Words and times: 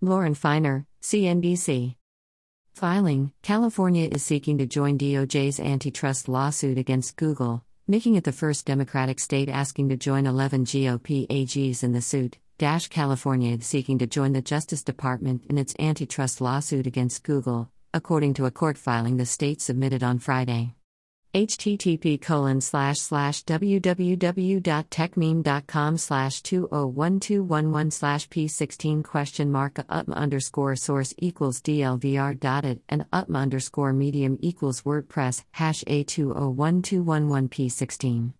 Lauren 0.00 0.34
Feiner, 0.34 0.86
CNBC. 1.02 1.96
Filing 2.72 3.32
California 3.42 4.08
is 4.08 4.22
seeking 4.22 4.56
to 4.58 4.64
join 4.64 4.96
DOJ's 4.96 5.58
antitrust 5.58 6.28
lawsuit 6.28 6.78
against 6.78 7.16
Google, 7.16 7.64
making 7.88 8.14
it 8.14 8.22
the 8.22 8.30
first 8.30 8.64
Democratic 8.64 9.18
state 9.18 9.48
asking 9.48 9.88
to 9.88 9.96
join 9.96 10.24
11 10.24 10.66
GOP 10.66 11.26
AGs 11.26 11.82
in 11.82 11.90
the 11.90 12.00
suit. 12.00 12.38
Dash 12.58 12.86
California 12.86 13.56
is 13.56 13.66
seeking 13.66 13.98
to 13.98 14.06
join 14.06 14.34
the 14.34 14.40
Justice 14.40 14.84
Department 14.84 15.42
in 15.50 15.58
its 15.58 15.74
antitrust 15.80 16.40
lawsuit 16.40 16.86
against 16.86 17.24
Google, 17.24 17.68
according 17.92 18.34
to 18.34 18.46
a 18.46 18.52
court 18.52 18.78
filing 18.78 19.16
the 19.16 19.26
state 19.26 19.60
submitted 19.60 20.04
on 20.04 20.20
Friday 20.20 20.76
http 21.34 22.18
colon 22.20 22.56
oh 22.56 22.60
slash 22.60 22.98
slash 22.98 23.44
www.techmeme.com 23.44 25.98
slash 25.98 26.42
201211 26.42 27.90
slash 27.90 28.28
p16 28.28 29.04
question 29.04 29.52
mark 29.52 29.74
utm 29.74 30.14
underscore 30.14 30.74
source 30.74 31.12
equals 31.18 31.60
dlvr 31.60 32.40
dotted 32.40 32.80
and 32.88 33.04
utm 33.12 33.36
underscore 33.36 33.92
medium 33.92 34.38
equals 34.40 34.80
wordpress 34.82 35.44
hash 35.52 35.84
a201211 35.84 37.48
p16 37.50 38.32